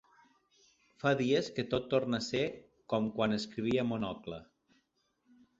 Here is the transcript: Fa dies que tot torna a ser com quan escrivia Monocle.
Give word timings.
Fa 1.01 1.11
dies 1.19 1.49
que 1.57 1.65
tot 1.75 1.85
torna 1.91 2.21
a 2.23 2.27
ser 2.29 2.43
com 2.95 3.13
quan 3.19 3.39
escrivia 3.39 3.87
Monocle. 3.93 4.45